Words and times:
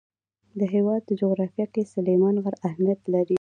د 0.59 0.61
هېواد 0.73 1.03
جغرافیه 1.19 1.65
کې 1.73 1.89
سلیمان 1.93 2.35
غر 2.43 2.55
اهمیت 2.67 3.01
لري. 3.13 3.29